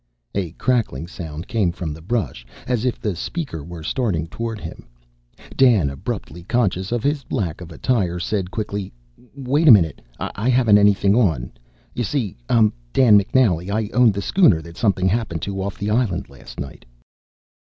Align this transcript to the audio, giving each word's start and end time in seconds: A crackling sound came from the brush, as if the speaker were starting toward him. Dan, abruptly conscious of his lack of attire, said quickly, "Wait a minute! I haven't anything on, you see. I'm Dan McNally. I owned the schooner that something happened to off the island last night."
A 0.33 0.53
crackling 0.53 1.05
sound 1.05 1.47
came 1.47 1.71
from 1.71 1.93
the 1.93 2.01
brush, 2.01 2.43
as 2.65 2.85
if 2.85 2.99
the 2.99 3.15
speaker 3.15 3.63
were 3.63 3.83
starting 3.83 4.25
toward 4.25 4.59
him. 4.59 4.87
Dan, 5.55 5.91
abruptly 5.91 6.41
conscious 6.41 6.91
of 6.91 7.03
his 7.03 7.23
lack 7.31 7.61
of 7.61 7.71
attire, 7.71 8.17
said 8.17 8.49
quickly, 8.49 8.91
"Wait 9.35 9.67
a 9.67 9.71
minute! 9.71 10.01
I 10.19 10.49
haven't 10.49 10.79
anything 10.79 11.13
on, 11.13 11.51
you 11.93 12.03
see. 12.03 12.35
I'm 12.49 12.73
Dan 12.91 13.15
McNally. 13.21 13.69
I 13.69 13.91
owned 13.93 14.15
the 14.15 14.23
schooner 14.23 14.59
that 14.63 14.75
something 14.75 15.07
happened 15.07 15.43
to 15.43 15.61
off 15.61 15.77
the 15.77 15.91
island 15.91 16.29
last 16.31 16.59
night." 16.59 16.83